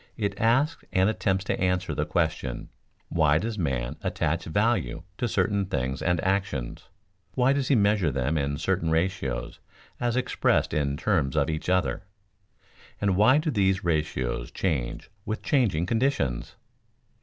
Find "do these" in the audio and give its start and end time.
13.37-13.83